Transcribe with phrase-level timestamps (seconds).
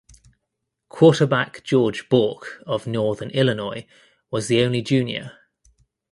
[0.89, 3.85] Quarterback George Bork of Northern Illinois
[4.31, 5.33] was the only junior.